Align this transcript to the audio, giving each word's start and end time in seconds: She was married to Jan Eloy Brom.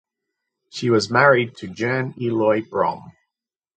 She 0.71 0.89
was 0.89 1.11
married 1.11 1.55
to 1.57 1.67
Jan 1.67 2.15
Eloy 2.19 2.63
Brom. 2.67 3.11